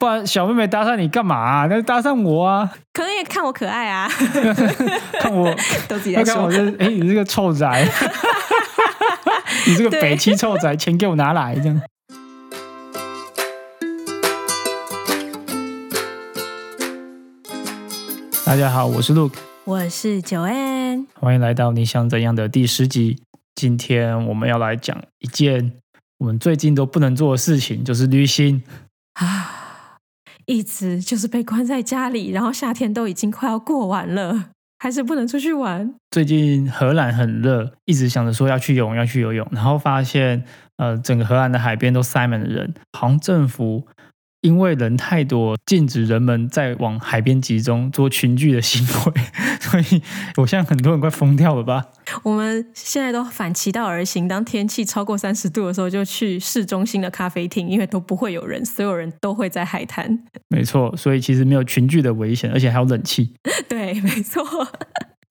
[0.00, 1.66] 不然小妹妹搭讪你干嘛、啊？
[1.68, 4.08] 那搭讪我啊，可能也看我可爱啊，
[5.20, 5.54] 看我，
[5.86, 6.50] 都自己在说要看我。
[6.50, 7.86] 这，哎、你这个臭宅，
[9.68, 11.78] 你这个北七臭宅，钱给我拿来，这样。
[18.46, 23.18] 大家好，我是 Luke，我是九安，欢迎来到你想怎样的第十集。
[23.54, 25.72] 今天我们要来讲一件
[26.16, 28.62] 我们最近都不能做的事情，就是旅行。
[29.12, 29.59] 啊，
[30.50, 34.46] 一直就是被关在家里，然后夏天都已经快要过完了，
[34.80, 35.94] 还是不能出去玩。
[36.10, 40.44] 最近荷兰很热，一直想着说要去游泳，要去游泳，然后发现
[40.78, 43.86] 呃，整个荷兰的海边都塞满了人，好像政府
[44.42, 49.22] 因为人太多，禁止人们再往海边集中做群聚的行为，
[49.60, 50.02] 所以
[50.36, 51.84] 我现在很多人快疯掉了吧？
[52.22, 60.18] 我们现在都反其道而行，当天气超过三十度的时候，就去市中心的咖啡厅，因为都不会有人，所有人都会在海滩。
[60.48, 63.34] 没错，所以其实没有群聚的危险，而且还有冷气。
[63.68, 64.42] 对，没错。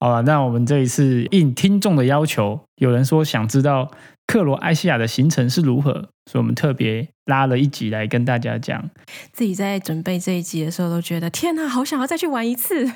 [0.00, 3.90] 好了，那我们这一次应听众的要求，有人说想知道
[4.26, 5.92] 克罗埃西亚的行程是如何，
[6.24, 8.88] 所以我们特别拉了一集来跟大家讲。
[9.30, 12.90] 自己在准备这一集的时候，都觉得天哪，好想要再去玩一次。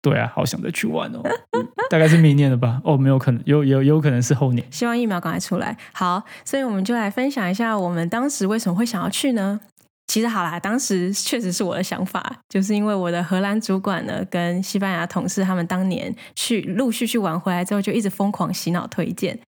[0.00, 1.20] 对啊，好想再去玩哦，
[1.52, 2.80] 嗯大概是明年了吧？
[2.84, 4.66] 哦，没有可能，有有有可能是后年。
[4.70, 5.76] 希望疫苗赶快出来。
[5.92, 9.60] 好，所以我们就来分享一下我们当时为什么会想要去呢？
[10.06, 19.38] 其实好啦，当时确实是我的想法，就是因为我的荷兰主管呢跟西班牙同事他们当年去陆续去玩回来之后，就一直疯狂洗脑推荐，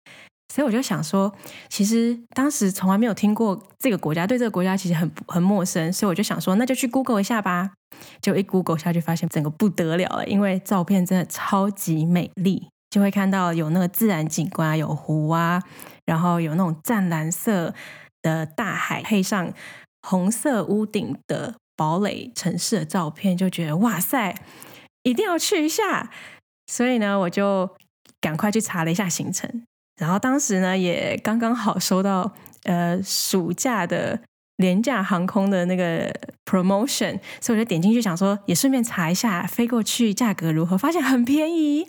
[0.53, 1.33] 所以我就想说，
[1.69, 7.73] 其实当时从来没有听过这个国家，对这个国家其实很很陌生，所以我就想说，那就去 Google 一下吧。
[8.21, 15.63] 就一 Google 下去，发现整个不得了了，因为照片真的超级美丽，就会看到有那个自然景观，有湖啊，
[16.05, 17.73] 然后有那种湛蓝色
[18.21, 19.51] 的大海，配上
[20.09, 24.35] 红色屋顶的堡垒城市的照片，就觉得哇塞，
[25.03, 26.11] 一定要去一下。
[26.69, 27.69] 所以呢，我就
[28.21, 29.65] 赶快去查了一下行程，
[30.01, 34.21] 然后当时呢也刚刚好收到呃暑假的
[34.57, 36.13] 廉价航空的那个
[36.45, 41.89] promotion，所以我就点进去想说，也顺便查一下飞过去价格如何，发现很便宜。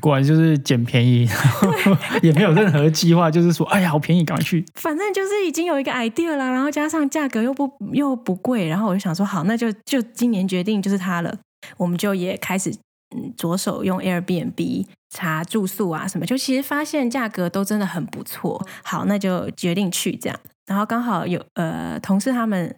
[0.00, 1.28] 果然就是捡便宜，
[2.22, 4.64] 也没有任何计划，就是说，哎呀，好便宜，赶快去。
[4.74, 11.36] 反正就是已经有一个 idea 了，然后加上价格又不又不贵，然后我就想说，好，那就就今年决定就是它了。
[11.76, 12.70] 我们就也开始
[13.16, 18.66] 嗯着手用 Airbnb 查住宿啊什么，就其实发现价格都真的很不错。
[18.82, 20.38] 好，那就决定去这样。
[20.66, 22.74] 然后刚好有呃同事他们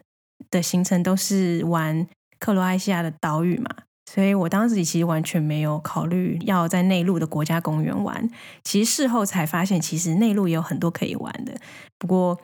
[0.51, 2.05] 的行程都是玩
[2.39, 3.69] 克罗埃西亚的岛屿嘛，
[4.09, 8.29] 所以我当时其实完全没有考虑要在内陆的国家公园玩。
[8.63, 11.53] 其实事后才发现，其实内陆也有很多可以玩的。
[11.99, 12.39] 不过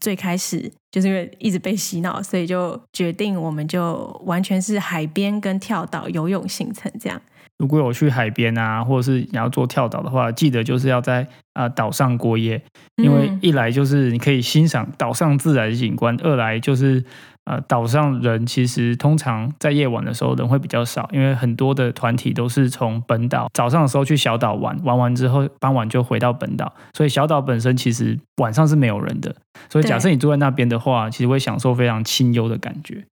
[0.00, 7.20] 最开始就是因为一直被洗脑，所以就决定我们就完全是海边跟跳岛游泳行程这样。
[7.58, 11.22] 如果有去海边啊，或者是你要做跳岛的话，记得就是要在
[11.54, 12.62] 啊、呃岛上过夜，
[13.02, 17.04] 因为嗯一来就是你可以欣赏岛上自然景观，二来就是
[17.46, 29.34] 呃岛上人其实通常在夜晚的时候人会比较少，因为很多的团体都是从本岛早上的时候去小岛玩，玩完之后傍晚就回到本岛，所以小岛本身其实晚上是没有人的，
[29.68, 33.04] 所以假设你住在那边的话，其实会享受非常清幽的感觉。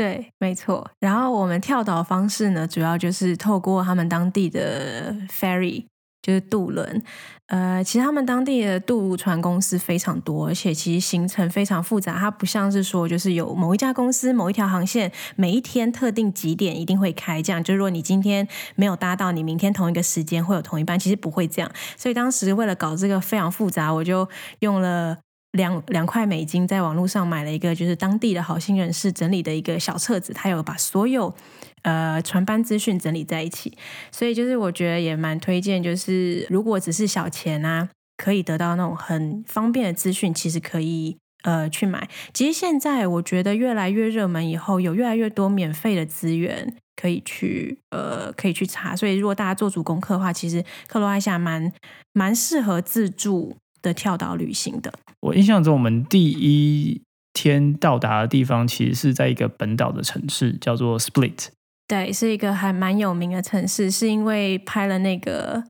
[0.00, 0.90] 对，没错。
[0.98, 5.84] 然后我们跳岛方式呢，主要就是透过他们当地的 ferry，
[6.22, 7.02] 就是渡轮。
[7.48, 12.18] 呃，其实他们当地的渡船公司非常多，而且其实行程非常复杂。
[12.18, 17.62] 它不像是说，就是有某一家公司、某一条航线，每一天特定几点一定会开，这样。
[17.62, 21.70] 就是如果你今天没有搭到，你明天同一个时间会有同一班，其实不会这样。
[21.98, 24.26] 所以当时为了搞这个非常复杂，我就
[24.60, 25.18] 用了。
[25.52, 31.34] 两两块美金在网络上买了一个，就是当地的好心人士整理的一个小册子，它有把所有
[31.82, 33.76] 呃船班资讯整理在一起，
[34.12, 42.08] 所以就是我觉得也蛮推荐，就是如果只是小钱啊，可以得到那种很方便的资讯，其实可以呃去买。
[42.32, 51.72] 其实现在我觉得越来越热门，以后有越来越多免费的资源可以去呃可以去查，所以如果大家做足功课的话，其实克罗埃西亚蛮
[52.12, 54.92] 蛮适合自助的跳岛旅行的。
[55.20, 61.48] 我印象中，我们第一天到达的地方其实是在一个本岛的城市，叫做 Split。
[61.86, 65.64] 对，是一个还蛮有名的城市，是因为拍了那个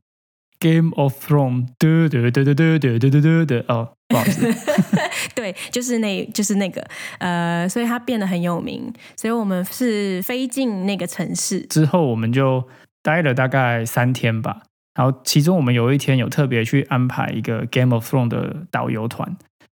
[0.59, 4.53] Game of Thrones，嘟嘟嘟嘟嘟嘟嘟嘟嘟嘟，哦，不好意思，
[5.33, 6.85] 对，就是那，就是那个，
[7.17, 12.63] 呃，所以它变得很有名，所以我们是飞进那个城市，之后我们就
[13.01, 14.61] 待了大概三天吧。
[14.93, 19.37] 然后其中我们有一天有特别去安排一个 Game of Thrones 的导游团，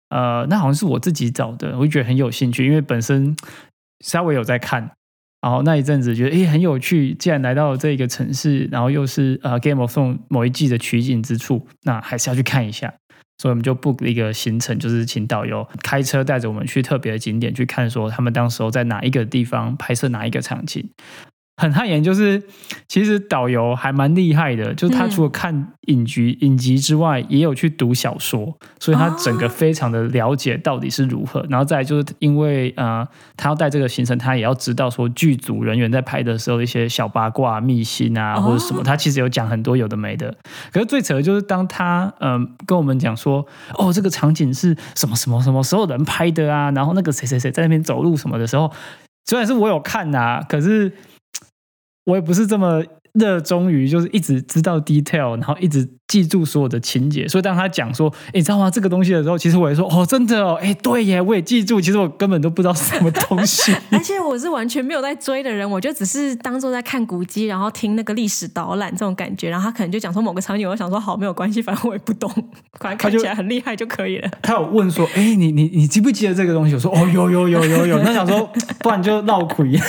[0.09, 3.35] 呃，那好像是我自己找的，我就觉得很有兴趣，因为本身
[4.05, 4.91] 稍微有在看，
[5.41, 12.93] 然后那一阵子觉得诶很有趣，既然来到这个城市，然后又是呃 Game of Thrones 某一季的取景之处，那还是要去看一下。
[13.37, 20.87] 所以我们就 book 一个行程，就是请导游开车带着我们去特别的景点去看，说他们当时候在哪一个地方拍摄哪一个场景。
[21.61, 22.41] 很汗颜，就是
[22.87, 31.45] 其实导游还蛮厉害的，就是他除了看影集、影集之外，也有去读小说，所以他整个非常的了解到底是如何。
[31.51, 40.35] 然后再就是因为呃，他要带这个行程，他也要知道说剧组人员在拍的时候一些小八卦、秘辛啊，或者什么，他其实有讲很多有的没的。
[40.73, 43.45] 可是最扯的就是当他嗯跟我们讲说，
[43.77, 48.71] 哦，这个场景是什么什么什么时候人拍的啊，然后那个谁谁谁在那边走路什么的时候，
[49.25, 50.91] 虽然是我有看呐，可是。
[52.11, 57.27] 我也不是这么热衷于，就是一直知道 detail，然后一直记住所有的情节。
[57.27, 58.69] 所以当他讲说，你知道吗？
[58.69, 61.81] 这个东西的时候，其实我也说，哦，真的哦，哎，对耶，我也记住。
[61.81, 63.73] 其实我根本都不知道是什么东西。
[63.91, 69.49] 而且我是完全没有在追的人，我就只是当做在看古迹，然后听那个历史导览这种感觉。
[69.49, 72.31] 然后他可能就讲说某个场景，我想说好，没有关系，反正我也不懂，
[72.79, 74.29] 反正看起来很厉害就可以了。
[74.41, 76.73] 他有问说，哎，你你你记不记得这个东西？
[76.75, 77.99] 我说，哦，有有有有有。
[78.03, 78.49] 那想说，
[78.79, 79.77] 不然就闹鬼。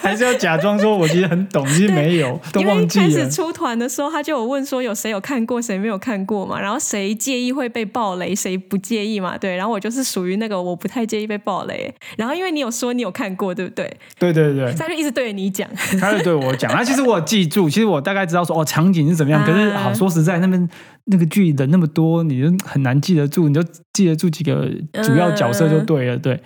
[0.00, 3.04] 还是要假装说，我其实很懂，其实没有，都忘记了。
[3.04, 6.60] 开始出团的时候，他就有问说，有谁有看过，谁没有看过嘛？
[6.60, 9.36] 然后谁介意会被爆雷，谁不介意嘛？
[9.38, 11.92] 对，然后我就是属于那个我不太介意被爆雷。
[12.16, 13.96] 然后因为你有说你有看过，对不对？
[14.18, 15.68] 对对对，他就一直对着你讲，
[16.00, 16.72] 他就对我讲。
[16.72, 19.44] 那其实我记住，其实我大概知道说，哦，场景是怎么样。
[19.44, 20.68] 可是好说实在，那边
[21.06, 23.62] 那个剧人那么多，你就很难记得住，你就
[23.92, 24.68] 记得住几个
[25.04, 26.40] 主要角色就对了，对。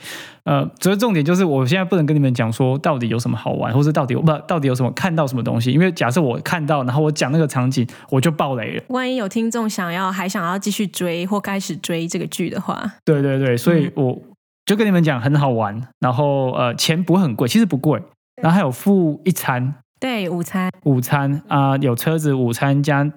[0.45, 8.83] 呃，主要重点就是，我现在不能跟你们讲说到底有什么好玩，或者到底不到底有什么看到什么东西，因为假设我看到，然后我讲那个场景，我就爆雷了。
[8.89, 14.21] 万一有听众想要还想要继续追或开始追这个剧的话，对对对，所以我
[14.67, 18.01] 就跟你们讲很好玩，然后呃钱不会很贵，其实不贵，
[18.43, 23.11] 然后还有付一餐，对午餐，午餐啊有车子午餐加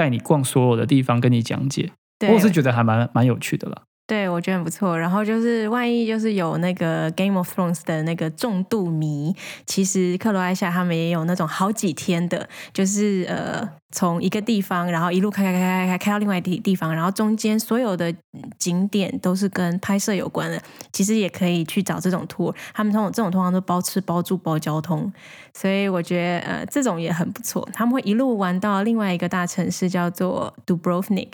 [0.00, 1.92] 带你逛所有的地方，跟你讲解，
[2.32, 3.82] 我是觉得还蛮蛮有趣的啦。
[4.06, 4.98] 对，我觉得很不错。
[4.98, 9.36] 然后就是，万一就是有那个《Game of Thrones》的那个重度迷，
[9.66, 13.68] 其实克罗埃西亚他们也有那种好几天的，就是呃。
[13.92, 18.14] 从一个地方，然后一路开开开开开开到另外地地方，然后中间所有的
[18.58, 20.60] 景点都是跟拍摄有关的。
[20.92, 25.12] 其实也可以去找这种 tour，他们这种这种通常都包吃包住包交通，
[25.54, 27.68] 所以我觉得呃这种也很不错。
[27.72, 31.32] 他们会一路玩到另外一个大城市叫做 Dubrovnik，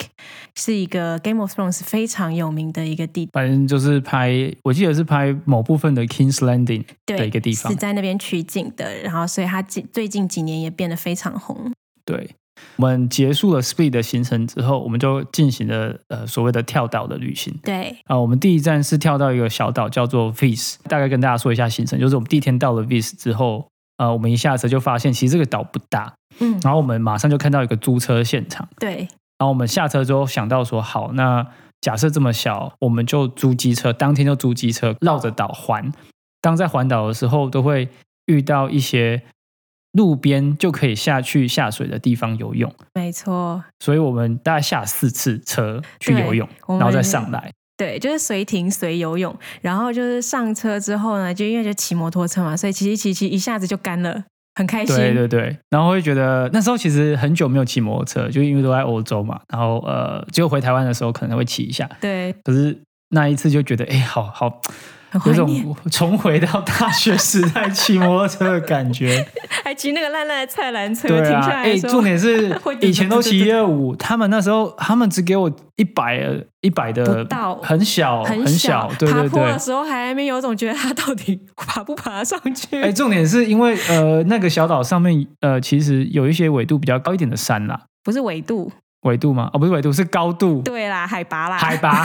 [0.55, 3.29] 是一个 Game of Thrones 非常有名的一个地。
[3.33, 4.33] 反正就是拍，
[4.63, 8.97] 我记得是拍某部分的 King's Landing 的一个地方，是在那边取景的。
[9.01, 11.71] 然后所以它近最近几年也变得非常红。
[12.03, 12.29] 对。
[12.77, 17.53] 我们结束了 Speed 的行程之后，我们就进行了呃所谓的跳岛的旅行。
[17.63, 20.75] 对啊，我们第一站是跳到一个小岛，叫做 Vis。
[20.87, 23.67] 大概跟大家说一下行程，就是我们第一天到了 Vis 之后，
[23.97, 28.67] 呃，我们一下车就发现其实这个岛不大，嗯，然后我们马上就看到一个租车现场。
[28.79, 28.95] 对，
[29.37, 31.45] 然后我们下车之后想到说，好，那
[31.81, 35.91] 假设这么小，我们就租机车，当天就租机车绕着岛环。
[36.41, 37.89] 当在环岛的时候，都会
[38.27, 39.23] 遇到一些。
[39.97, 43.61] 路边就可以下去下水的地方游泳，没错。
[43.79, 47.51] 所以我们大概下四次车去游泳，然后再上来。
[47.75, 49.35] 对，就是随停随游泳。
[49.61, 54.23] 然后就是上车之后呢，就因为就骑摩托车嘛，所以骑骑骑一下子就干了，
[54.55, 54.95] 很开心。
[54.95, 55.57] 对对对。
[55.69, 59.41] 然后会觉得那时候其实很久没有骑摩托车，就因为都在欧洲嘛。
[59.49, 61.89] 然后呃，只有回台湾的时候可能会骑一下。
[61.99, 62.33] 对。
[62.43, 64.61] 可是那一次就觉得，哎，好好。
[65.25, 69.25] 有种 重回到大学时代骑摩托车的感觉，
[69.63, 71.07] 还骑那个烂烂的菜篮车。
[71.07, 76.21] 对啊，哎，重点是 以前都骑一二五，他们那时候他们只给我一百
[76.61, 77.25] 一百的，
[77.61, 79.43] 很小很小，对对对。
[79.43, 82.81] 的时候还没有种觉得他到底爬不爬上去。
[82.81, 88.71] 哎，重点是因为呃那个小岛上面呃其实有一些纬度比较高一点的山啦，不是纬度。
[89.01, 89.49] 纬度吗？
[89.53, 90.61] 哦，不是纬度，是高度。
[90.63, 91.57] 对啦，海拔啦。
[91.57, 92.03] 海拔，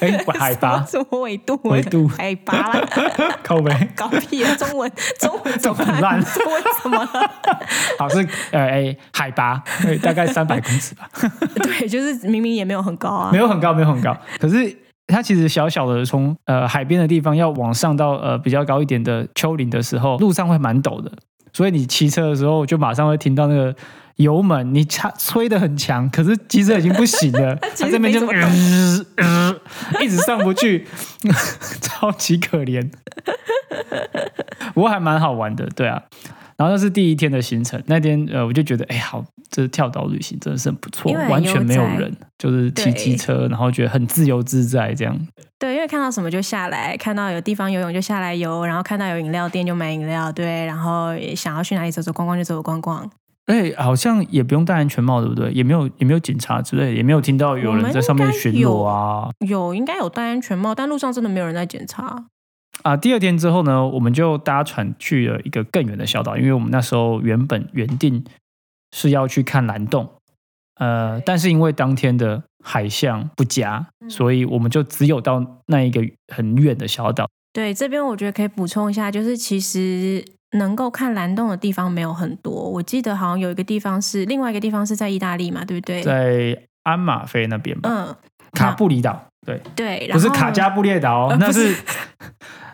[0.00, 0.84] 哎， 海拔。
[0.84, 1.58] 什么纬度？
[1.64, 2.06] 纬度。
[2.06, 2.86] 海拔啦。
[3.42, 3.72] 靠背。
[3.96, 4.54] 搞屁啊！
[4.54, 6.22] 中文，中文中文烂。
[6.22, 7.30] 中文怎么了？
[7.98, 8.18] 好是
[8.52, 9.62] 呃哎，海拔
[10.02, 11.08] 大概三百公尺吧。
[11.62, 13.30] 对，就是明明也没有很高啊。
[13.32, 14.16] 没有很高，没有很高。
[14.38, 21.10] 可是它其实小小的，从呃海边的地方要往上到呃比较高一点的丘陵的时候，路上会蛮陡的，
[21.52, 23.74] 所以你骑车的时候就马上会听到那个。
[24.16, 28.20] 油门你插吹的很强，可是机车已经不行了， 它这边就
[30.00, 30.86] 一直上不去，
[31.82, 32.90] 超级可怜。
[34.72, 36.02] 不过还蛮好玩的，对啊。
[36.56, 45.18] 然后那是第一天的行程，那天呃我就觉得哎好，这跳岛旅行真的是很不错，完全没有人，就是骑机车，然后觉得很自由自在这样。
[45.58, 53.10] 对，因为看到什么就下来，看到有地方游泳就下来游，然后看到有饮料店就买饮料，对，然后想要去哪里走走逛逛就走走逛逛。
[53.46, 55.52] 哎，好像也不用戴安全帽，对不对？
[55.52, 59.28] 也没有也没有警察之类，也没有听到有人在上面巡逻啊。
[59.46, 62.26] 有，应该有戴安全帽，但路上真的没有人在检查。
[62.82, 68.24] 啊，第二天之后呢，我们就搭船去了一个更远的小岛，因为我们那时候原本原定
[68.92, 70.10] 是要去看蓝洞，
[70.80, 76.02] 呃，但是因为当天的海象不佳，所以我们就只有到那一个
[76.34, 77.28] 很远的小岛。
[77.52, 80.24] 对，这边我觉得可以补充一下，就是其实
[80.54, 82.52] 能够看蓝洞的地方没有很多。
[82.52, 86.02] 我记得好像有一个地方是另外一个地方是在意大利嘛，对不对？
[86.02, 87.90] 在安马菲那边吧。
[87.90, 88.16] 嗯，
[88.52, 89.24] 卡布里岛。
[89.46, 91.74] 对对，不是卡加布列岛，那是。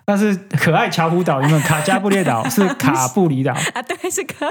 [0.07, 4.45] 那是可爱乔湖岛，因为卡加布列岛 是卡布里岛啊，对，是可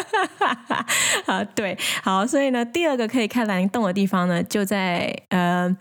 [1.25, 5.75] 啊， 对，好，所以呢，第二个可以看蓝洞的地方呢，就在呃。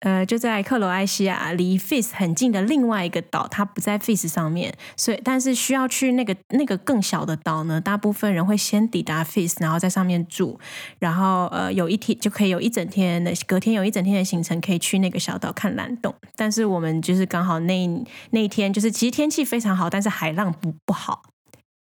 [0.00, 10.60] 呃，就在克罗埃西亚，离 Fis 很近的另外一个岛，它不在 Fis 上面，所以但是需要去那个那个更小的岛呢，大部分人会先抵达 Fis，然后在上面住，
[11.00, 16.14] 然后呃有一天就可以有一整天的，隔天有一整天的行程可以去那个小岛看蓝洞。
[16.36, 21.22] 但是我们就是刚好那那一天，就是其实天气非常好，但是海浪不不好，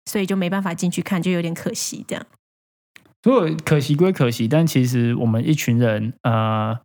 [0.05, 2.23] 所以就没办法进去看，就有点可惜这样。
[3.23, 6.77] 如果可惜归可惜，但其实我们一群人呃。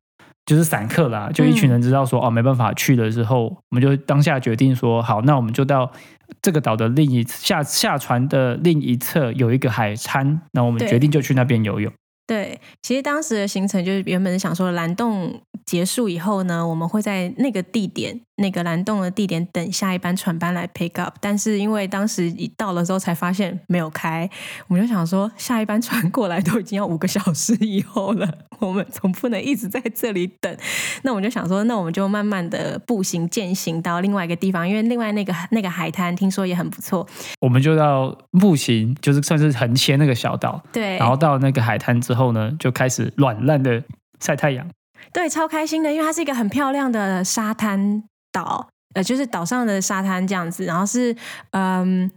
[0.49, 5.93] 就是散客啦，就一群人知道说哦没办法去了之后，我们就当下决定说好，那我们就到
[6.41, 11.93] 这个岛的另一下下船的另一侧有一个海滩，那我们决定就去那边游泳。
[12.27, 18.19] 对，其实当时的行程就是原本是想说蓝洞结束以后呢，我们会在那个地点。
[18.41, 24.31] 那个蓝洞的地点等下一班船班来 pick up，但是因为当时一到了之后才发现没有开，
[24.69, 30.57] 我们就想说下一班船过来都已经要五个小时以后了， 我们总不能一直在这里等。
[31.03, 37.05] 那我们就想说，那我们就慢慢的步行践行到另外一个地方，因为另外那个那个海滩听说也很不错。
[37.41, 40.97] 我们就到步行，就是算是横切那个小岛，对。
[40.99, 43.83] 然后到那个海滩之后呢，就开始软烂的
[44.21, 44.65] 晒太阳，
[45.13, 48.05] 对，超开心的，因为它是一个很漂亮的沙滩。
[48.31, 51.17] 岛呃，就是岛上的沙滩这样子，然后是
[51.53, 52.09] 嗯，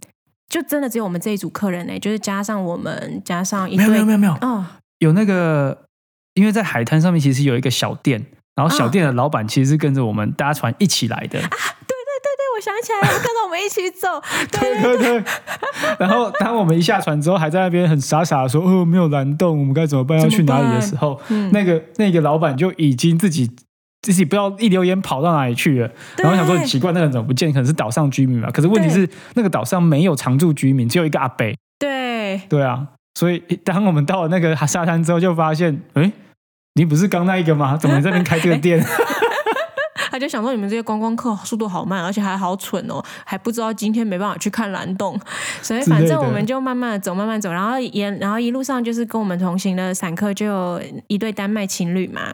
[0.50, 4.66] 就真的只有我们这一组客人呢，就是加上我们加上一没有没有没有没有哦，
[5.00, 5.86] 有那个，
[6.34, 11.40] 因为在海滩上面其实有一个小店，然后小店的老板其实是跟着我们搭船一起来的。
[11.40, 11.46] 我
[12.62, 14.08] 想起来了，跟着我们一起走。
[14.52, 15.24] 对对对。
[16.00, 20.20] 然后当我们一下船之后，还在那边很傻傻的说：“哦，没有蓝洞，我们该怎么办？
[20.22, 21.20] 要去哪里？”的时候，
[21.52, 23.50] 那个那个老板就已经自己
[24.02, 25.90] 自己不知道一溜烟跑到哪里去了。
[26.18, 27.52] 然后想说很奇怪，那个人怎么不见？
[27.52, 28.50] 可能是岛上居民吧。
[28.52, 31.58] 可是问题是，那个岛上没有常住居民，只有一个阿北。
[31.80, 32.88] 对对啊。
[33.20, 36.12] 所以当我们到了那个沙滩之后，就发现，哎，
[36.76, 37.76] 你不是刚那一个吗？
[37.76, 38.82] 怎么在那边开这个店？
[40.12, 45.18] 他就想说，你们这些观光客速度好慢，而且还好蠢哦，还不知道今天没办法去看蓝洞，
[45.62, 52.34] 所以反正我们就慢慢的走，慢慢走，然后沿，然后一路上就是跟我们同行的散客就有一对丹麦情侣嘛，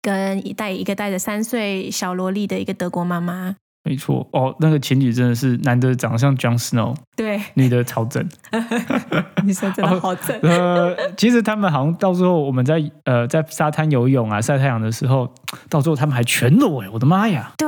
[0.00, 3.56] 跟一带一个带着三岁小萝莉的一个德国妈妈。
[3.88, 8.22] 没错哦，那个情侣真的是男的长得像 Jon Snow，对，女的超正，
[9.42, 10.38] 女生真的好正。
[10.42, 15.32] 呃，其实他们好像到最后我们在呃在沙滩游泳啊晒太阳的时候，
[15.70, 17.52] 到最后他们还全裸哎，我的妈呀！
[17.56, 17.66] 对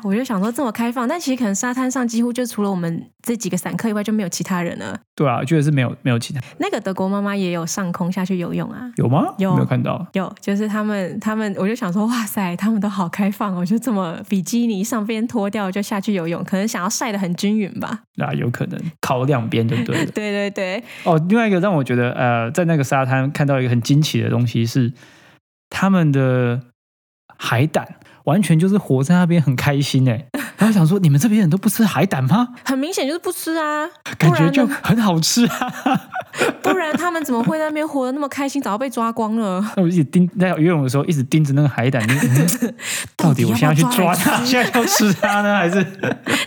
[0.00, 4.98] 啊，我就想说这么开放，但其实可能沙滩上几乎就除了我们这几个散客以外就没有其他人了。
[5.14, 6.40] 对啊，觉得是没有没有其他。
[6.58, 8.90] 那个德国妈妈也有上空下去游泳啊？
[8.96, 9.34] 有吗？
[9.36, 10.06] 有没有看到？
[10.14, 15.50] 有，就是他们他们，我就想说哇塞，他们都好开放哦，就这么比基尼上边脱。
[15.50, 18.02] 掉就下去游泳，可能想要晒的很均匀吧？
[18.14, 20.06] 那有可能烤两边就对了。
[20.14, 20.84] 对对对。
[21.02, 24.92] 哦，另外一个让我觉得呃，在那个沙滩看到一个很惊奇的东西是，
[25.68, 26.60] 他们的
[27.36, 30.26] 海胆完全就是活在那边很开心哎。
[30.60, 32.48] 然后想说，你们这边人都不吃海胆吗？
[32.66, 35.72] 很明显就是不吃啊，感觉就很好吃啊。
[36.62, 38.60] 不然他们怎么会在那边活得那么开心？
[38.60, 39.64] 早被抓光了。
[39.74, 42.06] 那我一直盯在游泳的时候，一直盯着那个海胆，
[43.16, 45.82] 到底我现在去抓它，现在要吃它呢，还是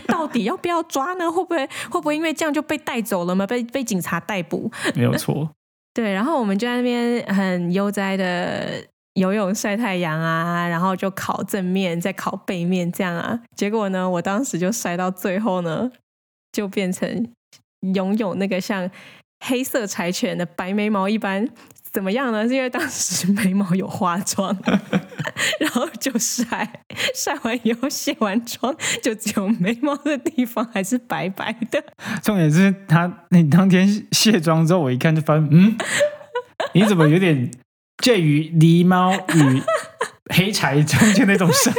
[0.05, 1.31] 到底要不要抓呢？
[1.31, 3.47] 会不会会不会因为这样就被带走了吗？
[3.47, 4.71] 被被警察逮捕？
[4.93, 5.49] 没有错。
[5.91, 8.83] 对，然后我们就在那边很悠哉的
[9.15, 13.39] 游泳、晒太阳啊，然后就烤正面，再烤背面，这样啊。
[13.55, 15.91] 结果呢，我当时就晒到最后呢，
[16.51, 17.31] 就变成
[17.93, 18.89] 拥有那个像。
[19.45, 21.45] 黑色柴犬的白眉毛一般
[21.91, 22.47] 怎么样呢？
[22.47, 24.57] 是因为当时眉毛有化妆，
[25.59, 26.81] 然后就晒
[27.13, 31.83] 晒完以后卸完妆，就只有眉毛的地方还是白白的。
[32.21, 35.75] 重点是他那当天卸妆之后，我一看就发现，嗯，
[36.73, 37.51] 你怎么有点
[37.97, 39.61] 介于狸猫与
[40.33, 41.73] 黑柴中间那种生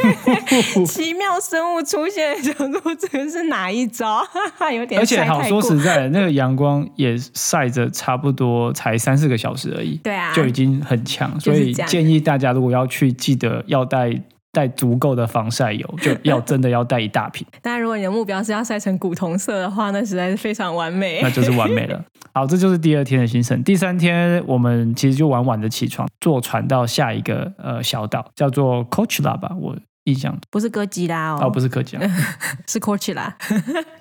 [0.77, 4.25] 物，奇妙生物出现，想说这个是哪一招？
[4.73, 14.21] 有点而且好说实在的，那个阳光也晒着差不多才三四个小时而已，对啊，就已经很强，所以建议大家如果要去，记得要带
[14.55, 21.29] 带足够的防晒油，就要真的要带一大瓶， 但如果你的目标是要晒成古铜色的话，那实在是非常完美 那。
[21.29, 22.01] 就是完美了。
[22.33, 23.61] 好，这就是第二天的行程。
[23.63, 32.07] 第三天我们其实就晚晚的起床，坐船到下一个呃小岛，叫做 Coachella 吧，我印象不是哥吉拉哦，哦不是哥吉拉。
[32.67, 33.33] 是 Coachella。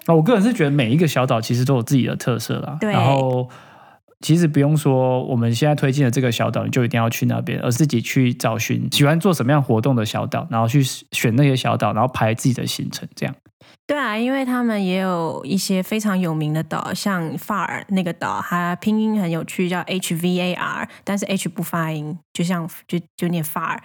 [0.07, 2.77] 啊，我个人是觉得每一个小岛其实都有自己的特色啦。
[2.81, 3.49] 对然后
[4.21, 13.35] 其实不用说我们现在推荐的这个小岛，你就一定要去那边，而自己去找寻喜欢做什么样活动的小岛，然后去选那些小岛，然后排自己的行程，这样。
[13.87, 23.79] 对啊，因为他们也有一些非常有名的岛，像 Far 那个岛，它拼音很有趣，叫 H V A R，但是 H 不发音，就像就就念 Far。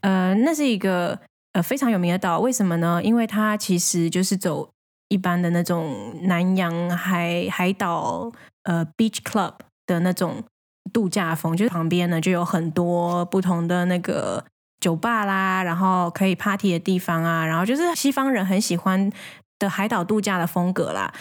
[0.00, 1.18] 呃，那是一个
[1.52, 3.00] 呃非常有名的岛，为什么呢？
[3.02, 4.70] 因为它其实就是走
[5.08, 8.32] 一般的那种南洋海海岛
[8.64, 9.54] 呃 beach club
[9.86, 10.42] 的那种
[10.92, 14.44] 度假风，就是旁边呢就有很多不同的那个
[14.80, 19.10] 酒吧啦，然后可以 party 的地方啊，然后就是西方人很喜欢
[19.58, 21.12] 的海岛度假的风格啦。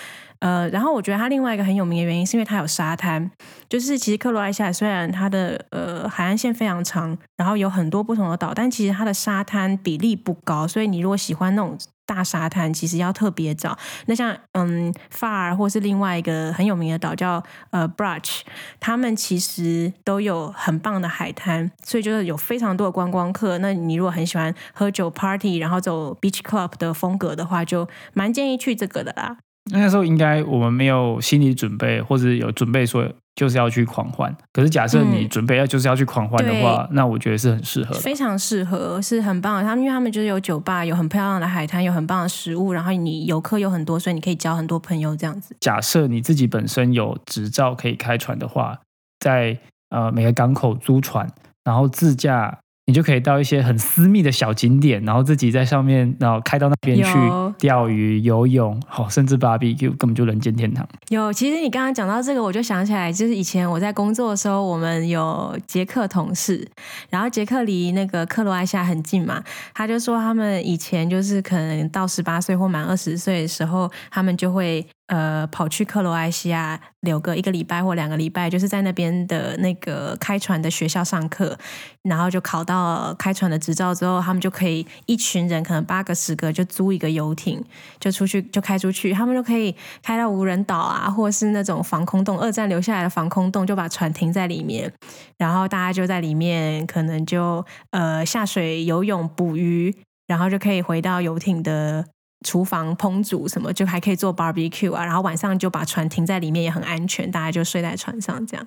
[0.44, 3.32] 呃，然后我觉得它另外一个很有名的原因，是因为它有沙滩。
[3.70, 13.78] 就是其实克罗埃西亚虽然它的呃海岸线非常长，然后有很多不同的岛，但其实它的沙滩比例不高，所以你如果喜欢那种大沙滩，其实要特别找。
[14.08, 18.42] 那像嗯法尔或是另外一个很有名的岛叫呃 Brach，
[18.82, 23.58] 他们其实都有很棒的海滩，所以就是有非常多的观光客。
[23.60, 29.38] 那你如果很喜欢喝酒 party，然后走 beach club 的风格的话，就蛮建议去这个的啦。
[29.72, 34.36] 那时候应该我们没有心理准备，或者有准备说就是要去狂欢。
[34.52, 37.96] 可是假设你嗯准备要就是要去狂欢的话，那我觉得是很适合。
[37.96, 39.64] 非常适合，是很棒的。
[39.64, 45.56] 他们因为他们就是有酒吧，有很漂亮的海滩，有很棒的食物，然后你游客有很多，所以你可以交很多朋友这样子。
[45.62, 48.78] 假设你自己本身有执照可以开船的话，
[49.20, 49.58] 在
[49.90, 51.28] 呃每个港口租船，
[51.64, 60.86] 然后自驾，你就可以到一些很私密的小景点，然后自己在上面，然后开到那边去有钓鱼、游泳，好、甚至 barbecue，根本就人间天堂。
[61.08, 66.68] 有，其实你刚刚讲到这个，我就想起来，就是以前我在工作的时候，我们有捷克同事，
[67.10, 69.42] 然后捷克离那个克罗埃西亚很近嘛，
[69.74, 81.58] 他就说他们以前就是可能到十八岁或满二十岁的时候，他们就会呃跑去克罗埃西亚留个一个礼拜或两个礼拜，就是在那边的那个开船的学校上课，
[82.04, 87.64] 然后就考到开船的执照之后，他们就可以一群人，可能八个十个，就租一个游艇，
[88.00, 94.92] 就出去就开出去，他们就可以开到无人岛啊，或是那种防空洞，二战留下来的防空洞，就把船停在里面，
[95.38, 99.94] 然后大家就在里面，可能就呃下水游泳、捕鱼，
[100.28, 102.06] 然后就可以回到游艇的。
[102.44, 108.66] 厨房烹煮什么，就还可以做 barbecue 啊，然后晚上就把船停在里面，也很安全，大家就睡在船上，这样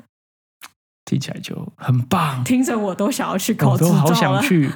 [1.04, 4.42] 听起来就很棒，听着我都想要去考我都好想。
[4.42, 4.72] 去。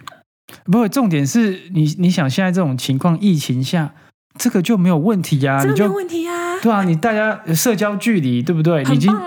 [0.65, 3.95] 不过重点是你，你想现在这种情况，疫情下，
[4.41, 8.83] 这个就没有问题呀、你就这个没有问题啊，对啊，你大家社交距离，对不对？
[8.85, 9.21] 你已经啊！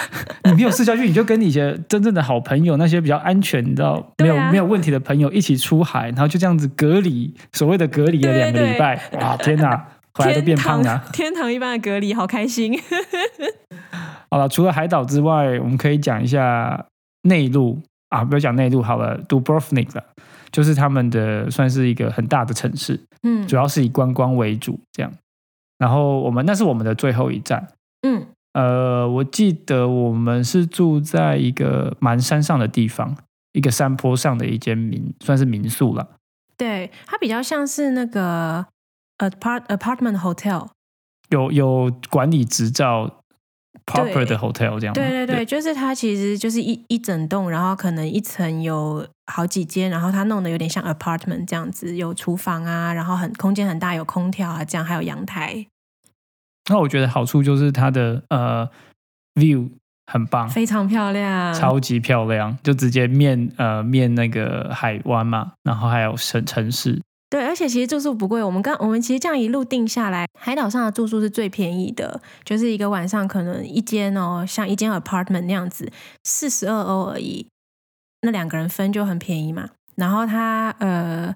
[0.44, 11.04] 你没有社交距离，你就跟你的真正的好朋友，那些比较安全，你知道没有、没有问题的朋友一起出海，然后就这样子隔离，所谓的隔离了对两个礼拜，哇，天哪， 回来都变胖了、啊。
[11.12, 12.80] 天堂一般的隔离，好开心。
[14.32, 16.86] 好了，除了海岛之外，我们可以讲一下
[17.22, 20.02] 内陆啊，不要讲内陆好了，Dubrovnik 了，
[20.56, 25.12] 就是他们的算是一个很大的城市，嗯主要是以观光为主这样。
[25.76, 33.14] 然后我们那是我们的最后一站，嗯，呃，我记得我们是住在一个蛮山上的地方，
[33.52, 36.16] 一个山坡上的一间民，算是民宿了。
[36.56, 38.64] 对，它比较像是那个
[39.18, 40.68] apart apartment hotel。
[41.28, 43.22] 有有管理执照
[43.84, 44.94] proper 的 hotel 这样吗？
[44.94, 55.66] 对对对，就是它其实就是一一整栋，然后可能一层有好几间，然后它弄得有点像 apartment 这样子，有厨房啊，然后很空间很大，有空调啊，这样还有阳台，
[56.70, 58.68] 那我觉得好处就是它的呃
[59.34, 59.68] view
[60.06, 61.52] 很棒，非常漂亮。
[61.54, 67.02] 超级漂亮，就直接面呃面那个海湾嘛，然后还有城城市。
[67.28, 75.90] 对，而且其实住宿不贵，我们刚我们其实这样一路定下来，海岛上的住宿是最便宜的，就是一个晚上可能一间哦，像一间 apartment 那样子，
[76.22, 77.48] 四十二欧而已，
[78.22, 79.70] 那两个人分就很便宜嘛。
[79.96, 81.34] 然后它呃，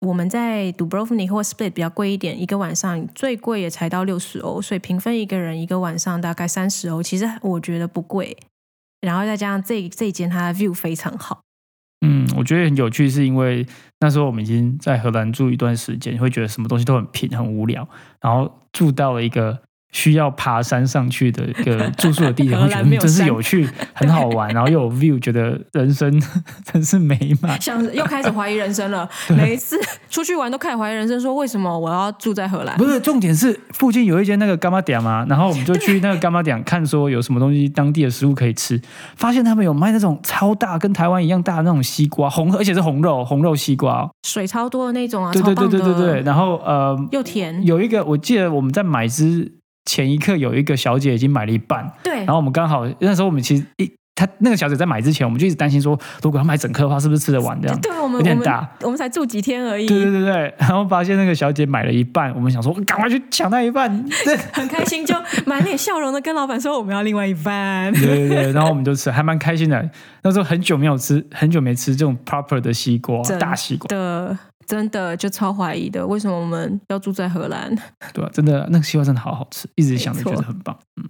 [0.00, 8.36] 我们在 Dubrovnik 或 Split 比较贵一点，一个晚上最贵也才到六十欧，所以平分一个人一个晚上大概三十欧，其实我觉得不贵。
[9.00, 11.40] 然后再加上这这一间它的 view 非常好。
[12.06, 13.66] 嗯，我觉得很有趣，是因为
[14.04, 17.88] 那时候我们已经在荷兰住一段时间，会觉得什么东西都很平、很无聊，
[18.20, 19.58] 然后住到了一个。
[19.94, 26.20] 需要爬山上去的一个 住宿的地点，我觉得真是有趣，很好玩，然后又有 view，觉得人生
[26.70, 27.58] 真是美满。
[27.62, 29.78] 像又开始怀疑人生了，每一次
[30.10, 32.76] 出去玩都开始怀疑人生，说为什么我要住在荷兰？
[32.76, 38.80] 不是，重点是附近有一间那个干妈店嘛，然后我们就去那个干妈店看，说有什么东西当地的食物可以吃，
[39.14, 49.52] 发现他们有卖那种超大，跟台湾一样大的那种西瓜，红而且是红肉红肉西瓜，水超多的那种啊，对对对对对对，然后呃又甜，有一个我记得我们在买只。
[49.84, 57.80] 前一刻有一个小姐已经买了一半，对，然后我们刚好那时候我们其实一，她那个小姐在买之前，我们就一直担心说，如果要买整颗的话，是不是吃得完这样？
[57.80, 59.86] 对，我们有点大，我们才住几天而已。
[59.86, 67.92] 对对对对，然后发现那个小姐买了一半，我们想说赶快去抢那一半，对， 很开心，就满脸笑容的跟老板说我们要另外一半。
[67.94, 69.90] 对对对，然后我们就吃，还蛮开心的。
[70.22, 74.38] 那时候很久没有吃，很久没吃这种 proper 的西瓜，大西瓜的。
[74.66, 77.74] 真的就超怀疑的，为什么我们要住在荷兰？
[78.12, 80.78] 对啊，真的那个西瓜真的好好吃，一直想着觉得很棒。
[80.96, 81.08] 嗯，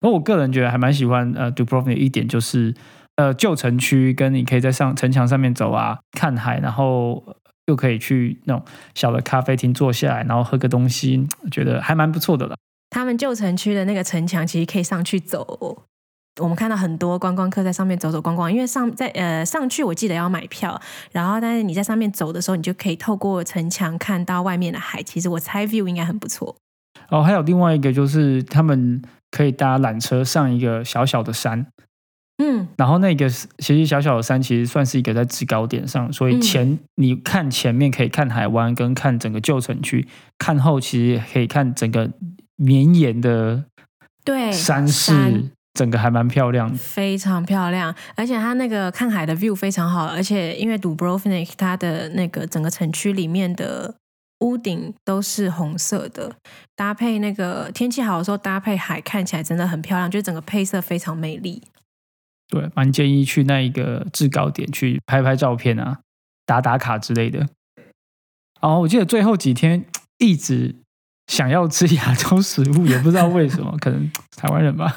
[0.00, 2.74] 而我个人觉得还蛮喜欢呃 Dubrovnik 一点就是
[3.16, 7.22] 呃旧城区，跟你可以在上城墙上面走啊，看海，然后
[7.66, 12.56] 又可以去那种小的咖啡厅坐下来，然后喝个东西，觉得还蛮不错的了。
[12.90, 15.84] 他们旧城区的那个城墙其实可以上去走。
[16.40, 25.02] 我们看到很多观光客在上面走走逛逛，因为上在呃上去我记得要买票，然后但是你在上面走的时候，你就可以透过城墙看到外面的海。
[25.02, 26.56] 其实我猜 view 应该很不错。
[27.10, 31.66] 哦，还有另外一个就是他们可以搭缆车上一个小小的山，
[32.42, 42.10] 嗯，然后那个其实小小的山其实算是一个在制高点上，所以前你看前面可以看海湾跟看整个旧城区，看后其实可以看整个
[42.56, 43.64] 绵延的
[44.24, 45.50] 对山势。
[45.74, 53.94] 整个还蛮漂亮，非常漂亮，而且它那个看海的 view 非常好，而且因为 Dubrovnik 它的那个整个城区里面的
[54.40, 56.36] 屋顶都是红色的，
[56.76, 61.62] 搭配那个天气好的时候搭配海，看起来真的很漂亮，就整个配色非常美丽。
[62.48, 66.00] 对，蛮建议去那一个制高点去拍拍照片啊，
[66.44, 67.48] 打打卡之类的。
[68.60, 69.86] 哦，我记得最后几天
[70.18, 70.76] 一直
[71.28, 74.94] 想要吃亚洲食物，也不知道为什么，可能台湾人吧。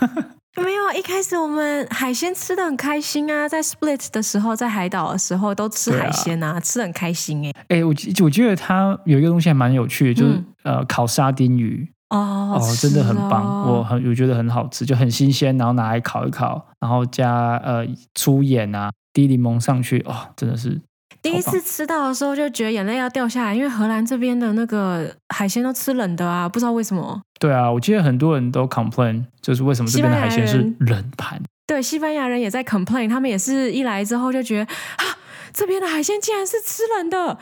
[0.58, 7.54] 没有，一开始我们海鲜吃的很开心啊，在 Split 的时候，在海岛的时候都吃海鲜啊，吃的很开心哎。
[7.68, 20.82] 哎，我我觉得它有一个东西还蛮有趣的，就是呃烤沙丁鱼哦，哦，真的很棒，我很我觉得很好吃，就很新鲜，然后拿来烤一烤，然后加呃粗盐啊，滴柠檬上去，哦，真的是。
[21.26, 27.20] 第一次吃到的时候就觉得眼泪要掉下来，因为荷兰这边的那个海鲜都吃冷的啊，不知道为什么。
[27.40, 31.42] 对啊，我记得很多人都 complain，就是为什么这边的海鲜是冷盘？
[31.66, 35.18] 对，西班牙人也在 complain，他们也是一来之后就觉得啊，
[35.52, 37.38] 这边的海鲜竟然是吃冷的。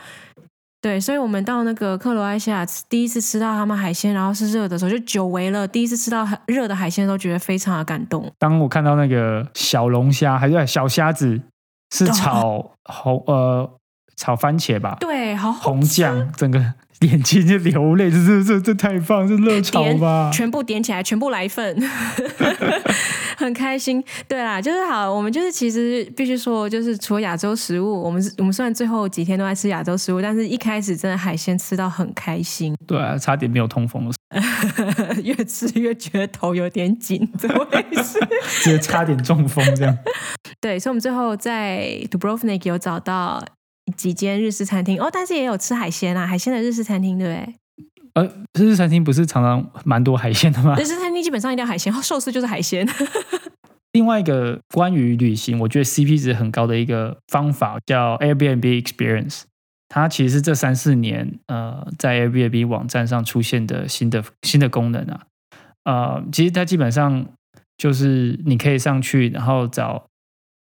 [0.80, 5.68] 对，所以我们到那个克罗埃西亚第一次吃到他们海鲜，然后是热的时候，就久违了。
[5.68, 8.30] 第一次吃到很热的海鲜，都觉得非常的感动。
[8.38, 11.38] 当我看到那个小龙虾还是小虾子。
[11.94, 13.78] 是炒红呃
[14.16, 14.96] 炒番茄吧？
[15.00, 16.58] 对，好红酱，整个
[17.00, 20.30] 眼睛就流泪，这这这这太棒，这热炒吧？
[20.32, 21.76] 全部点起来，全部来一份，
[23.36, 24.02] 很开心。
[24.26, 32.74] 对啦，就是好，我们就是其实必须说，就是除了亚洲食物，我们我们虽然最后几天都在吃亚洲食物，但是一开始真的海鲜吃到很开心。
[32.86, 34.14] 对啊，差点没有痛风了，
[35.22, 38.18] 越吃越觉得头有点紧，怎么回事？
[38.62, 39.98] 直接差点中风这样。
[40.60, 43.44] 对，所以我们最后在 Dubrovnik 有找到
[43.96, 47.54] 几间日式餐厅哦，但是也有吃海鲜啊，海鲜的日式餐厅，对不对？
[48.14, 50.74] 呃，日式餐厅不是常常蛮多海鲜的吗？
[50.78, 52.88] 日式餐厅基本上一定要海鲜，寿司就是海鲜。
[53.92, 59.42] 另外一个关于旅行，我觉得 CP 值很高的一个方法叫 Airbnb Experience，
[59.88, 65.20] 它其实是这三四年呃在 Airbnb 网站上出现的新的新的功能啊。
[65.84, 67.26] 呃，其实它基本上
[67.76, 70.06] 就是你可以上去，然后找。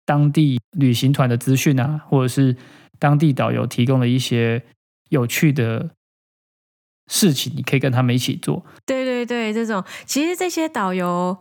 [0.08, 2.56] 当地旅行团的资讯啊，或者是
[2.98, 4.62] 当地导游提供的一些
[5.10, 5.90] 有趣的
[7.06, 8.64] 事情，你可以跟他们一起做。
[8.84, 11.38] 对对对，这种其实这些导游，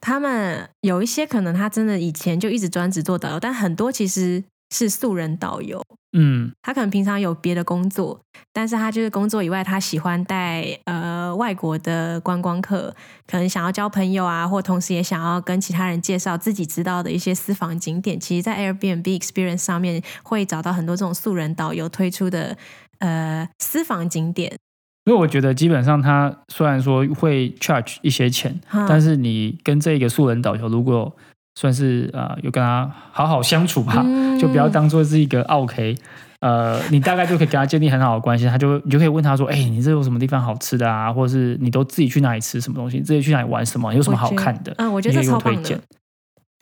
[0.00, 4.44] 他们有一些可能他真的以前就一直专职做导游，但很多其实。
[4.74, 5.82] 是素人导游，
[6.16, 8.20] 嗯，他可能平常有别的工作，
[8.52, 12.94] 但是他就是工作以外，他喜欢带呃外国的观光客，
[13.26, 18.18] 可能想要交朋友啊，或同时也想要跟其他人介绍自己知道的一些私房景点。
[18.18, 22.56] 其实，在 Airbnb Experience 上面会找到很多这种素人导游推出的
[22.98, 24.56] 呃私房景点。
[25.06, 31.16] 因为我觉得基本上他虽然说会 charge 一些钱，但是你跟这个素人导游如果
[31.60, 35.94] 算是呃有跟他好好相处吧，嗯就不要当做是一个 OK。
[36.40, 41.12] 呃，你大概就可以跟他建立很好的关系，他就你就可以问他说：“哎、你这有什么地方好吃的啊？
[41.12, 42.98] 或者是你都自己去哪里吃什么东西？
[43.02, 43.92] 自己去哪里玩什么？
[43.92, 45.80] 有什么好看的？”嗯，我觉得超棒的推荐。。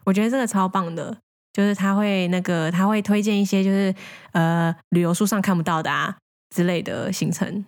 [0.04, 1.16] 我觉得这个超棒的，
[1.52, 3.94] 就是他会那个他会推荐一些就是
[4.32, 6.16] 呃旅游书上看不到的啊
[6.52, 7.64] 之类的行程。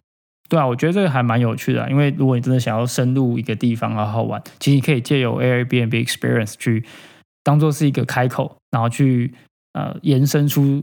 [0.49, 6.85] 对啊，我觉得这个还蛮有趣的啊、因为如果你真的想要深入一个地方好好玩，其实你可以借由 Airbnb experience 去
[7.43, 9.33] 当做是一个开口，然后去
[9.73, 10.83] 呃延伸出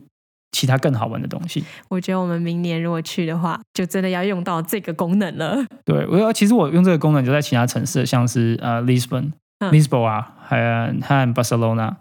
[0.52, 1.63] 其他更好玩的东西。
[1.89, 5.58] 我觉得我们明年如果去的话，就真的要用到这个功能了。
[5.86, 11.96] 对，我要其实我用这个功能就在其他城市，像是呃 Lisbon、啊，还有和 Barcelona，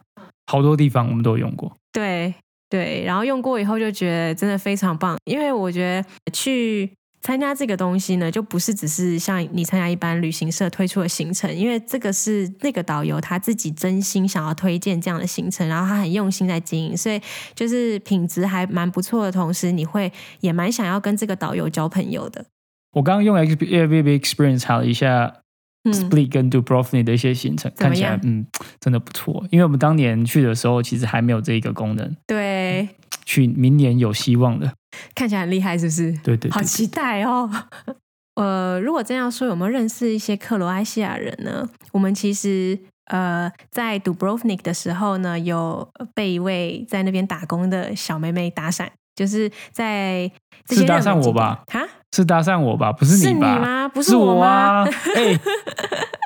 [0.46, 1.76] 好多地方我们都有用过。
[1.92, 2.34] 对
[2.68, 6.90] 对，然后用过以后就觉得真的非常棒，因为我觉得去
[7.26, 17.20] 参加这个东西呢，就不是只是像你参加一般旅行社推出的行程，因为这个是那个导游他自己真心想要推荐这样的行程，然后他很用心在经营，所以
[17.52, 22.46] 就是品质还蛮不错的同时，你会也蛮想要跟这个导游交朋友的。
[22.92, 25.34] 我刚刚用 Airbnb experience 查了一下
[25.82, 28.46] 嗯，Split 跟 Dubrovnik 的一些行程，看起来嗯
[28.78, 29.44] 真的不错。
[29.50, 32.88] 因为我们当年去的时候，其实还没有这一个功能，对，
[33.24, 34.72] 去明年有希望的。
[35.14, 36.12] 看起来很厉害，是不是？
[36.24, 37.50] 对对对，好期待哦！
[38.36, 41.66] 呃，如果真要说，有没有认识一些克罗埃西亚人呢？
[41.92, 42.78] 我们其实
[43.10, 50.30] 呃在 Dubrovnik 的时候呢，有被一位在那边打工的小妹妹搭讪，就是在
[50.68, 51.62] 是搭讪我吧？
[51.72, 51.82] 哈，
[52.14, 52.92] 是搭讪我吧？
[52.92, 53.58] 不是你吧是你吧？
[53.58, 53.88] 吗？
[53.88, 54.46] 不是我吗？
[54.46, 54.84] 啊！
[55.16, 55.40] 哎、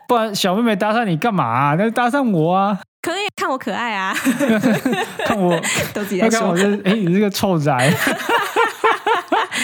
[0.08, 1.74] 不然小妹妹搭讪你干嘛、啊？
[1.78, 2.80] 那就搭讪我啊！
[3.02, 4.12] 可以看我可爱啊，
[5.24, 5.58] 看我，
[5.94, 6.56] 都自己在说要看我。
[6.58, 7.90] 这，哎、你这个臭宅，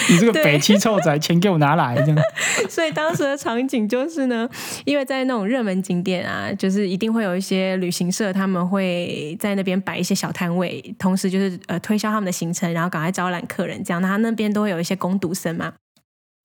[0.09, 1.95] 你这个对北七臭仔，钱给我拿来！
[2.01, 2.17] 这样，
[2.69, 4.47] 所以当时的场景就是呢，
[4.85, 14.01] 因为在那种热门景点啊，就是一定会有一些旅行社，他们会在那边摆一些小摊位，同时就是呃推销他们的行程，然后赶快招揽客人，这样。
[14.01, 15.73] 那他那边都会有一些工读生嘛。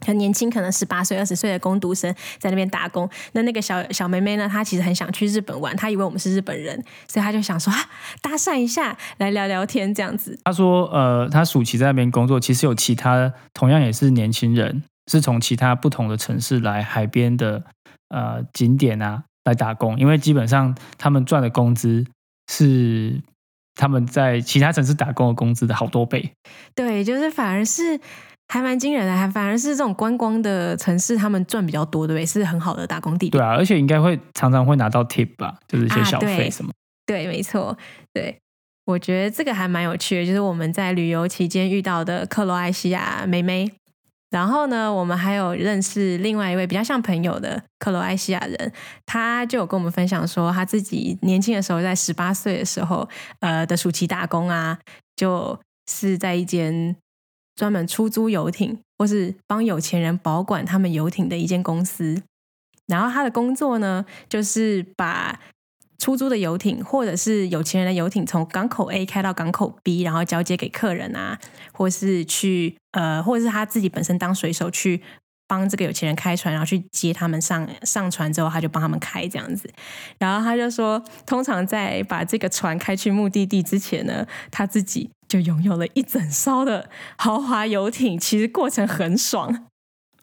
[0.05, 3.09] 很年轻，可能十八岁、二十岁的工读生在那边打工。
[3.33, 7.79] 那那个小小妹妹呢，她其实很想去日本玩，她以为我们是日本人，所以她就想说啊，
[8.21, 10.39] 搭讪一下，来聊聊天这样子。
[10.45, 17.63] 她说，呃，她暑期在那边工作，其实有其他同样也是年轻人，是从其他不同的城市来海边的
[18.09, 22.05] 呃景点啊来打工，因为基本上他们赚的工资
[22.51, 23.21] 是
[23.75, 26.33] 他们在其他城市打工的工资的好多倍。
[26.75, 27.99] 对，就是反而是
[28.49, 32.27] 还蛮惊人的，还反而是这种观光的城市，他们赚比较多，对不对？
[32.27, 33.31] 是很好的打工地点。
[33.31, 36.71] 对啊，而且应该会常常会拿到 tip 吧，就是一些小费什么。
[37.07, 37.77] 对，没错，
[38.13, 38.39] 对。
[38.85, 43.73] 我觉得这个还蛮有趣的，就是我们在旅游期间遇到的克罗埃西亚妹妹。
[44.31, 48.73] 然后呢，我们还有认识另外一位比较像朋友的克罗埃西亚人，
[49.05, 53.09] 他就有跟我们分享说，他自己年轻的时候，在十八岁的时候，
[53.41, 54.79] 呃的暑期打工啊，
[55.15, 56.97] 就是在一间
[57.55, 62.23] 专门出租游艇或是帮有钱人保管他们游艇的一间公司。
[62.87, 65.41] 然后他的工作呢，就是把
[65.99, 71.39] 出租的游艇或者是有钱人的游艇从港口 A 开到港口 B，然后交接给客人啊，
[71.73, 75.01] 或是去呃，或者是他自己本身当水手去
[75.53, 79.71] 帮这个有钱人开船，然后去接他们上上船之后，他就帮他们开这样子。
[80.19, 86.89] 然后他就说，通常在把这个船开去目的地之前呢，他自己就拥有了一整艘的
[87.19, 89.67] 豪华游艇，其实过程很爽，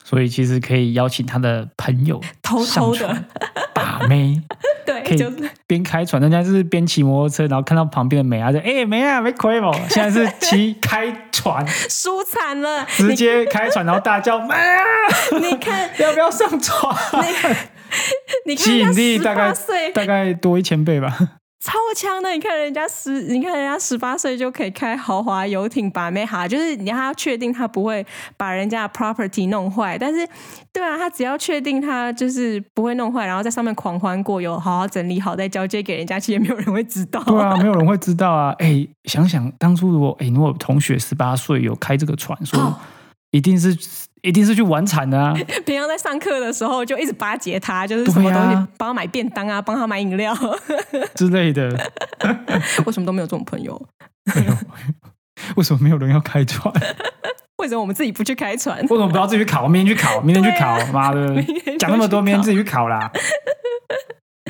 [0.10, 3.26] 所以其实可以邀请他的朋友偷偷的，
[3.76, 4.42] 把妹，
[4.84, 5.38] 对可，以就是。
[5.68, 14.56] 边开船，人家就是边骑摩托车，然后看到旁边的美啊，就哎、没啊没亏哦， 现在是骑开船，输惨了，直接开船，然后大叫妈！
[14.56, 14.82] 啊，
[15.40, 15.88] 你看。
[16.00, 16.96] 要不要上船？
[18.48, 19.54] 你看吸引力大概
[19.94, 21.16] 大概多一千倍吧。
[21.60, 28.06] 超强的，你看人家十，你看人家十八岁就可以开豪华游艇把妹哈，就是你他要确定他不会
[28.38, 30.26] 把人家的 property 弄坏，但是
[30.72, 37.22] 对啊，他只要确定他就是不会弄坏，然后在上面狂欢过，有好好整理好再交接给人家，其实也没有人会知道。
[37.26, 38.56] 对啊，没有人会知道啊。
[38.60, 42.80] 哎、想想当初如果哎、如果同学十八岁有开这个船，说哦
[43.32, 43.78] 一定是
[44.22, 45.34] 一定是去玩惨的啊。
[45.66, 50.36] 平常在上课的时候就一直巴结他，就是什么东西啊帮他买便当啊，帮他买饮料，
[51.16, 51.70] 之类的。
[52.86, 53.80] 为什么都没有这种朋友？
[54.36, 54.54] 没有，
[55.56, 56.74] 为什么没有人要开船？
[57.58, 58.80] 为什么我们自己不去开船？
[58.82, 59.68] 为什么不要自己去考？
[59.68, 61.42] 明天去考，明天去考，妈的
[61.78, 63.12] 讲那么多，明天自己去考啦。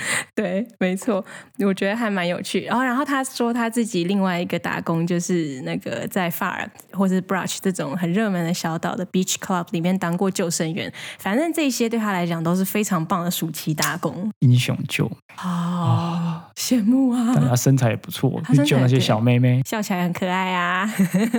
[0.36, 1.24] 对，没错，
[1.60, 2.62] 我觉得还蛮有趣。
[2.62, 10.92] 然后，然后他说他自己另外一个打工就是那个在 Far 或是 Brush 这种很热门的小岛的 Beach Club 里面当过救生员。
[11.18, 14.32] 反正这些对他来讲都是非常棒的暑期打工。
[14.40, 15.10] 英雄救
[15.44, 17.34] 哦，羡慕啊！
[17.36, 20.90] 但他身材也不错，去救那些小妹妹笑起来很可爱啊！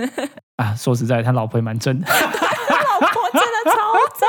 [0.57, 0.75] 啊。
[0.75, 2.07] 说实在，他老婆也蛮正的。
[3.65, 3.71] 超
[4.19, 4.27] 正，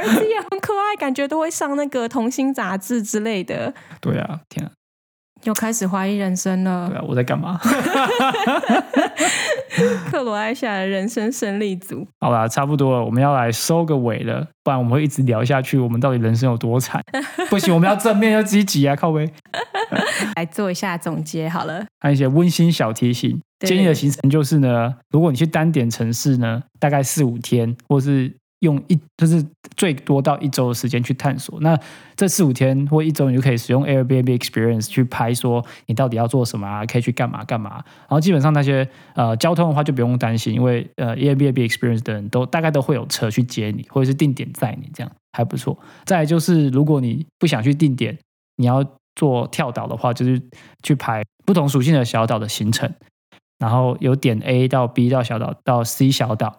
[0.00, 3.72] 儿子也很可爱，感觉都会上那个童星杂志之类的。
[4.00, 4.70] 对啊，天啊，
[5.44, 6.98] 又开始怀疑人生了对。
[6.98, 7.60] 啊，我在干嘛？
[10.10, 15.78] 克罗埃西亚的人生胜利组，好啦，差不多了，我们要来收个尾了，不然我们会一直聊下去。
[15.78, 17.00] 我们到底人生有多惨？
[17.48, 19.30] 不行，我们要正面，要积极啊，靠背。
[20.34, 21.86] 来做一下总结好了。
[22.00, 29.44] 还有一些温馨小提醒，建议的行程就是呢，如果你去单点城市呢，大概四五天，或是用一就是
[29.76, 31.60] 最多到一周的时间去探索。
[31.60, 31.78] 那
[32.16, 37.70] 这四五天或一周，你就可以使用 Airbnb Experience 去拍，说你到底要做什么啊，可以去干嘛干嘛。
[37.72, 45.78] 然后基本上那些呃交通的话就不用担心，因为呃 Airbnb Experience 的人都大概都会有车去接你，或者是定点载你，这样还不错。
[46.04, 48.18] 再来就是，如果你不想去定点，
[48.56, 50.40] 你要做跳岛的话，就是
[50.82, 52.92] 去拍不同属性的小岛的行程，
[53.58, 56.58] 然后有点 A 到 B 到小岛到 C 小岛，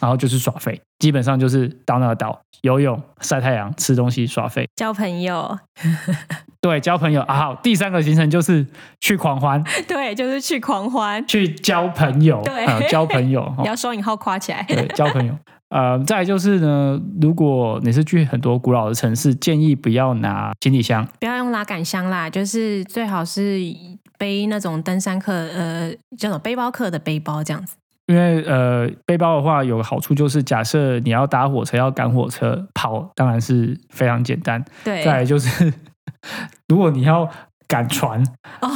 [0.00, 4.66] 然后就是耍废，基本上就是到那个岛游泳、晒太阳、吃东西、耍废。
[4.74, 5.58] 交朋友，
[6.60, 7.34] 对，交朋友啊。
[7.34, 8.66] 好，第三个行程就是
[9.00, 13.52] 去狂欢， 对，就是去狂欢，去交朋友，对啊交朋友。
[13.60, 14.62] 你要双引号夸起来。
[14.64, 15.36] 对，交朋友。
[15.68, 23.60] 呃，再来就是呢，如果你是去很多古老的城市，建议不要拿行李箱，不要用拉杆箱啦，就是最好是
[24.18, 27.76] 背那种登山客，呃，叫做背包客的背包这样子。
[28.10, 34.64] 因为呃，背包的话有个好处就是，假设你要搭火车、要赶火车、跑，当然是非常简单。
[34.82, 35.72] 对，再来就是，
[36.66, 37.30] 如果你要
[37.68, 38.20] 赶船，
[38.62, 38.68] 哦，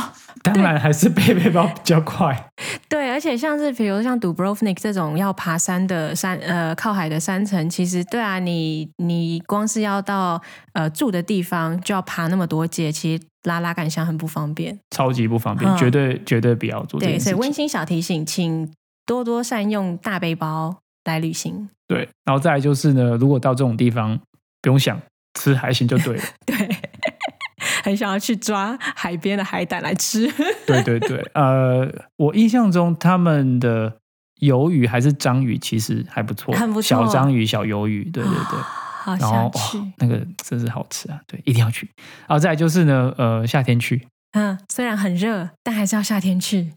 [0.44, 2.48] 当然还是背背包比较快。
[2.88, 10.40] 对，而且像是比如像 Dubrovnik 这种要爬山的山，呃，靠海的山城，其实对啊，你你光是要到
[10.74, 14.78] 呃住的地方就要爬那么多阶，其实拉拉杆箱很不方便。
[14.90, 17.18] 超级不方便，嗯绝对绝对不要做这对。
[17.18, 18.72] 所以温馨小提醒，请
[19.06, 21.68] 多多善用大背包来旅行。
[21.86, 24.18] 对，然后再来就是呢，如果到这种地方，
[24.62, 25.00] 不用想，
[25.38, 26.22] 吃海鲜就对了。
[26.46, 26.56] 对，
[27.84, 30.30] 很想要去抓海边的海胆来吃。
[30.66, 33.98] 对对对，呃，我印象中他们的
[34.40, 38.58] 鱿鱼还是章鱼，其实还不错，很不错小章鱼、小鱿鱼，对对对。
[39.04, 41.20] 好然后哇想去，，那个真是好吃啊！
[41.26, 41.86] 对，一定要去。
[42.26, 44.08] 然后再来就是呢，呃，夏天去。
[44.32, 46.72] 嗯，虽然很热，但还是要夏天去。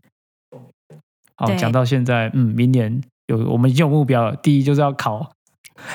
[1.38, 4.36] 好，讲到现在，嗯，明年有我们已经有目标了。
[4.38, 5.32] 第一就是要考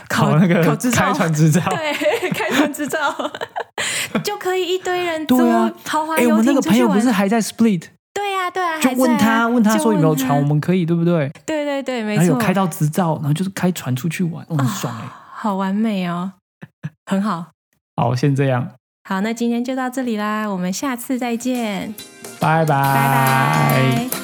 [0.08, 1.60] 考那个考开船执照。
[1.70, 2.98] 对，开船执照
[4.22, 6.88] 就可以一堆人对啊坐豪华哎，我游们那个朋友。
[6.88, 7.82] 不是还在 Split，
[8.14, 11.30] 对呀、对呀、啊问他，问他就说有没有船，我们可以，对不对？
[11.44, 15.08] 对对对，没错，然后有开到执照，然后就是开船出去玩，哦很爽哎。
[15.34, 16.32] 好完美哦，
[17.06, 17.46] 很好。
[17.96, 18.70] 好，先这样，
[19.08, 21.92] 好，那今天就到这里啦，我们下次再见，
[22.38, 24.21] 拜拜，拜拜。